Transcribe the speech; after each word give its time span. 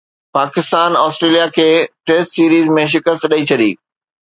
Pakistan 0.35 0.95
Australia 1.01 1.45
کي 1.59 1.67
test 2.09 2.35
series 2.39 2.73
۾ 2.81 2.89
شڪست 2.97 3.31
ڏئي 3.35 3.49
ڇڏي 3.53 3.71